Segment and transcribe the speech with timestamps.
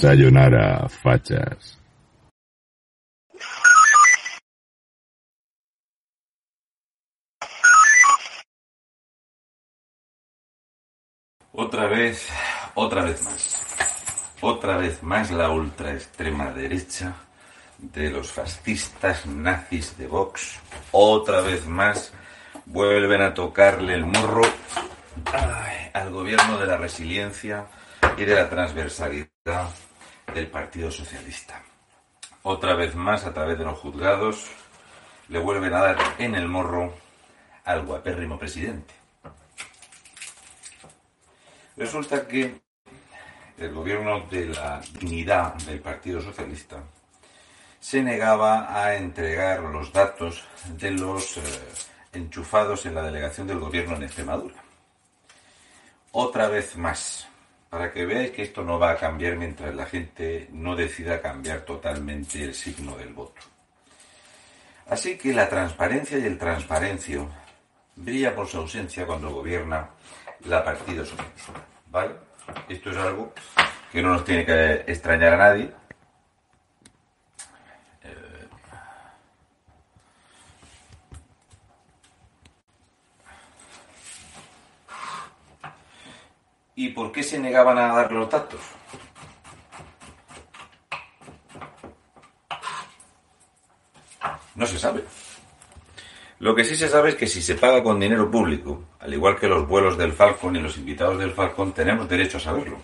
[0.00, 1.76] Sayonara, fachas.
[11.50, 12.28] Otra vez,
[12.76, 14.36] otra vez más.
[14.40, 17.14] Otra vez más la ultra extrema derecha
[17.78, 20.60] de los fascistas nazis de Vox.
[20.92, 22.12] Otra vez más
[22.66, 24.42] vuelven a tocarle el morro
[25.92, 27.66] al gobierno de la resiliencia
[28.16, 29.28] y de la transversalidad
[30.34, 31.62] del Partido Socialista.
[32.42, 34.46] Otra vez más, a través de los juzgados,
[35.28, 36.94] le vuelven a dar en el morro
[37.64, 38.94] al guapérrimo presidente.
[41.76, 42.60] Resulta que
[43.58, 46.82] el gobierno de la dignidad del Partido Socialista
[47.78, 51.40] se negaba a entregar los datos de los eh,
[52.12, 54.56] enchufados en la delegación del gobierno en Extremadura.
[56.12, 57.27] Otra vez más,
[57.70, 61.60] para que veáis que esto no va a cambiar mientras la gente no decida cambiar
[61.60, 63.42] totalmente el signo del voto.
[64.88, 67.28] Así que la transparencia y el transparencio
[67.96, 69.90] brilla por su ausencia cuando gobierna
[70.44, 71.52] la Partido Socialista.
[71.90, 72.14] ¿Vale?
[72.68, 73.32] Esto es algo
[73.92, 75.70] que no nos tiene que extrañar a nadie.
[86.78, 88.60] ¿Y por qué se negaban a dar los datos?
[94.54, 95.02] No se sabe.
[96.38, 99.36] Lo que sí se sabe es que si se paga con dinero público, al igual
[99.40, 102.78] que los vuelos del Falcon y los invitados del Falcon, tenemos derecho a saberlo.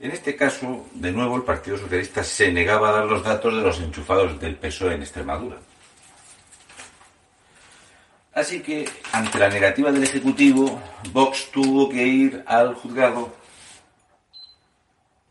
[0.00, 3.62] En este caso, de nuevo, el Partido Socialista se negaba a dar los datos de
[3.62, 5.58] los enchufados del PSOE en Extremadura.
[8.34, 10.80] Así que, ante la negativa del Ejecutivo,
[11.12, 13.34] Vox tuvo que ir al juzgado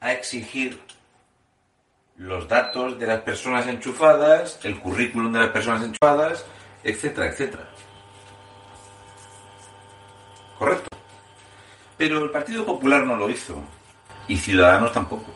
[0.00, 0.78] a exigir
[2.16, 6.44] los datos de las personas enchufadas, el currículum de las personas enchufadas,
[6.84, 7.68] etcétera, etcétera.
[10.58, 10.88] Correcto.
[11.96, 13.62] Pero el Partido Popular no lo hizo.
[14.28, 15.32] Y Ciudadanos tampoco.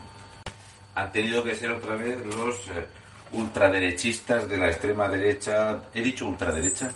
[0.93, 2.87] Han tenido que ser otra vez los eh,
[3.31, 5.81] ultraderechistas de la extrema derecha.
[5.95, 6.91] ¿He dicho ultraderecha?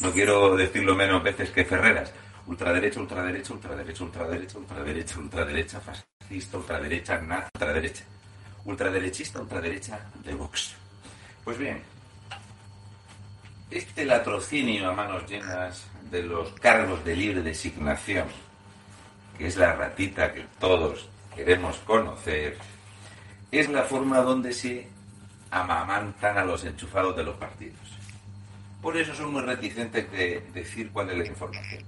[0.00, 2.12] No quiero decirlo menos veces que Ferreras.
[2.46, 8.04] Ultraderecha, ultraderecha, ultraderecha, ultraderecha, ultraderecha, ultraderecha, fascista, ultraderecha, nazi, ultraderecha.
[8.64, 10.74] Ultraderechista, ultraderecha de Vox.
[11.44, 11.82] Pues bien,
[13.70, 18.26] este latrocinio a manos llenas de los cargos de libre designación,
[19.38, 22.56] que es la ratita que todos queremos conocer,
[23.50, 24.88] es la forma donde se
[25.50, 27.96] amamantan a los enchufados de los partidos.
[28.86, 31.82] Por eso son muy reticentes de decir cuál es la información.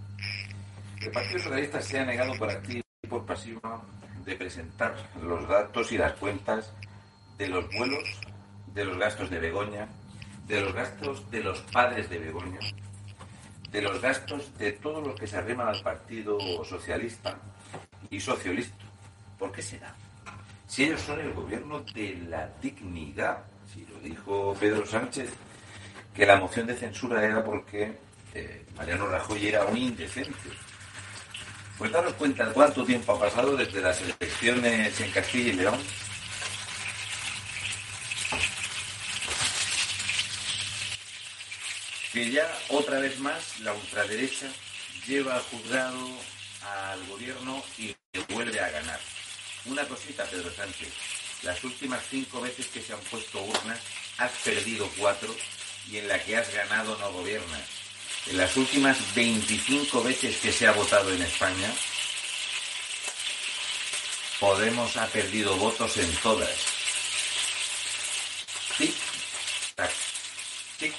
[1.01, 3.81] El Partido Socialista se ha negado por activa y por pasiva
[4.25, 6.75] de presentar los datos y las cuentas
[7.37, 8.03] de los vuelos,
[8.75, 9.87] de los gastos de Begoña,
[10.49, 12.59] de los gastos de los padres de Begoña,
[13.71, 17.39] de los gastos de todos los que se arriman al Partido Socialista
[18.11, 18.85] y Socialista.
[19.39, 19.95] ¿Por qué será?
[20.67, 25.33] Si ellos son el gobierno de la dignidad, si lo dijo Pedro Sánchez,
[26.19, 27.93] que la moción de censura era porque
[28.35, 30.51] eh, Mariano Rajoy era un indecente.
[31.79, 35.79] Pues daros cuenta cuánto tiempo ha pasado desde las elecciones en Castilla y León
[42.13, 44.49] que ya otra vez más la ultraderecha
[45.07, 46.05] lleva al juzgado
[46.65, 47.95] al gobierno y
[48.35, 48.99] vuelve a ganar.
[49.67, 50.93] Una cosita, Pedro Sánchez.
[51.45, 53.79] Las últimas cinco veces que se han puesto urnas,
[54.19, 55.33] has perdido cuatro
[55.91, 57.63] y en la que has ganado no gobiernas.
[58.27, 61.73] En las últimas 25 veces que se ha votado en España,
[64.41, 66.49] Podemos ha perdido votos en todas.
[68.79, 68.95] Tic,
[69.75, 69.91] tac,
[70.79, 70.95] tic,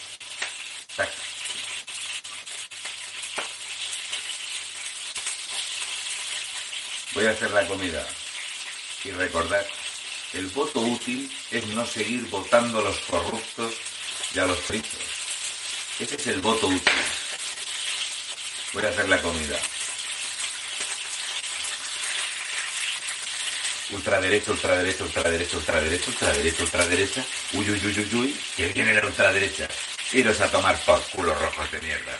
[0.97, 1.09] tac.
[7.13, 8.05] Voy a hacer la comida
[9.05, 9.65] y recordar,
[10.33, 13.73] el voto útil es no seguir votando los corruptos
[14.33, 14.99] y a los fritos.
[15.99, 16.93] Ese es el voto útil.
[18.73, 19.59] Voy a hacer la comida.
[23.91, 29.67] ultraderecha, ultraderecha, ultraderecha, ultraderecha, ultraderecha, ultraderecha, uy, uy, uy, uy, uy, que viene la ultraderecha.
[30.13, 32.19] Iros a tomar por culo rojos de mierda.